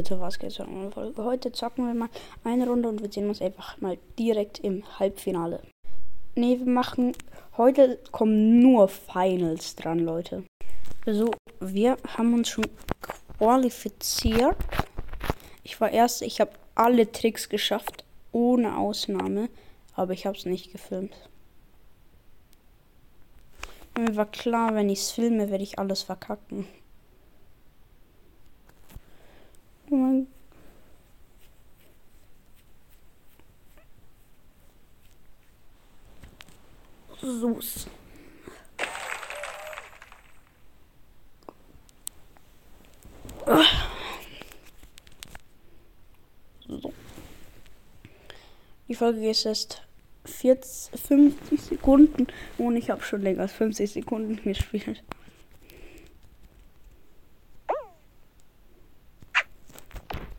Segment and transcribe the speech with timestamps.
[0.00, 1.22] Leute, was geht zur neuen Folge?
[1.22, 2.08] Heute zocken wir mal
[2.42, 5.60] eine Runde und wir sehen uns einfach mal direkt im Halbfinale.
[6.36, 7.12] Ne, wir machen.
[7.58, 10.44] Heute kommen nur Finals dran, Leute.
[11.04, 12.64] Also, wir haben uns schon
[13.36, 14.56] qualifiziert.
[15.64, 19.50] Ich war erst, ich habe alle Tricks geschafft, ohne Ausnahme,
[19.96, 21.14] aber ich habe es nicht gefilmt.
[23.98, 26.66] Mir war klar, wenn ich es filme, werde ich alles verkacken.
[29.90, 30.28] Mein
[37.20, 37.88] Sus.
[46.68, 46.92] So.
[48.86, 49.82] Die Folge ist jetzt
[50.24, 52.28] 40, 50 Sekunden
[52.58, 55.02] und ich habe schon länger als 50 Sekunden gespielt.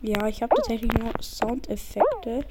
[0.04, 2.44] Ja, ich habe tatsächlich nur Soundeffekte.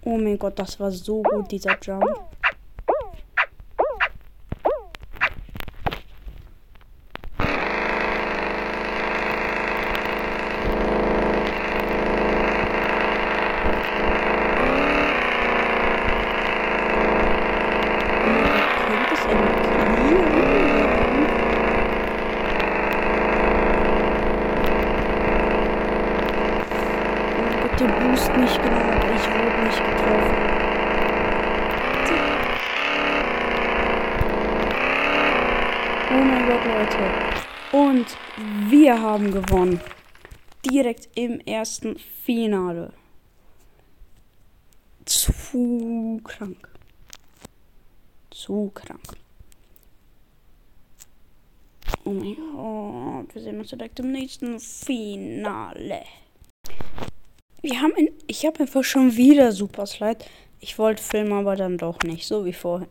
[0.00, 2.02] Oh mein Gott, das war so gut, dieser Jump.
[18.86, 19.38] Könnte es ein
[19.92, 21.24] clean werden?
[27.80, 30.36] Der Boost nicht genommen, aber ich wurde nicht getroffen.
[36.08, 36.98] Oh mein Gott, Leute.
[37.72, 38.06] Und
[38.70, 39.80] wir haben gewonnen.
[40.64, 42.92] Direkt im ersten Finale.
[45.04, 46.68] Zu krank.
[48.30, 49.16] Zu krank.
[52.04, 56.04] Oh mein Gott, wir sehen uns direkt im nächsten Finale.
[57.64, 60.22] Wir haben in, ich habe einfach schon wieder Super Slide.
[60.60, 62.90] Ich wollte filmen, aber dann doch nicht, so wie vorhin.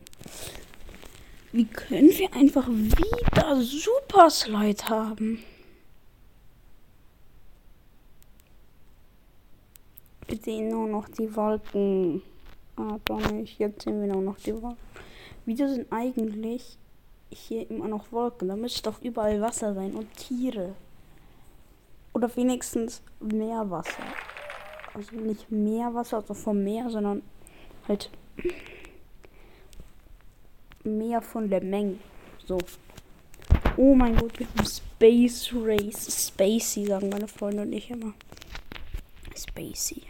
[1.51, 5.43] Wie können wir einfach wieder Super Slide haben?
[10.27, 12.23] Wir sehen nur noch die Wolken.
[12.75, 13.59] Ah, doch nicht.
[13.59, 14.79] Jetzt sehen wir nur noch die Wolken.
[15.45, 16.79] Wieso sind eigentlich
[17.29, 18.47] hier immer noch Wolken?
[18.47, 20.73] Da müsste doch überall Wasser sein und Tiere.
[22.13, 24.01] Oder wenigstens Meerwasser.
[24.93, 27.23] Also nicht Meerwasser, also vom Meer, sondern
[27.87, 28.09] halt
[30.83, 31.97] mehr von der Menge.
[32.45, 32.59] So.
[33.77, 36.27] Oh mein Gott, wir haben Space Race.
[36.27, 38.13] Spacey, sagen meine Freunde und ich immer.
[39.35, 40.03] Spacey.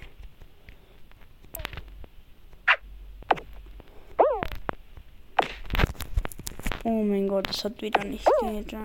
[6.84, 8.76] Oh mein Gott, das hat wieder nicht geht.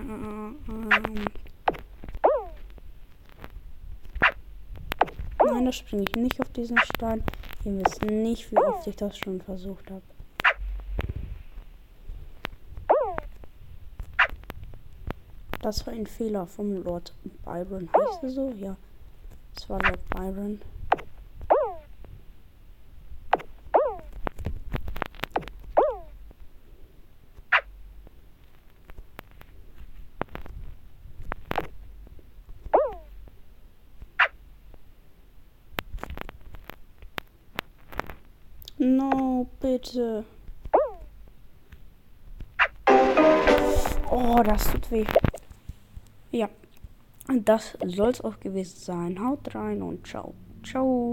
[5.59, 7.21] Nein, da springe ich nicht auf diesen Stein.
[7.65, 10.01] Ihr wisst nicht, wie oft ich das schon versucht habe.
[15.61, 17.89] Das war ein Fehler vom Lord Byron.
[17.93, 18.53] Heißt er so?
[18.57, 18.77] Ja.
[19.53, 20.61] Das war Lord Byron.
[38.81, 40.23] No, bitte.
[44.09, 45.05] Oh, das tut weh.
[46.31, 46.49] Ja.
[47.27, 49.19] Das soll es auch gewesen sein.
[49.21, 50.33] Haut rein und ciao.
[50.63, 51.07] Ciao.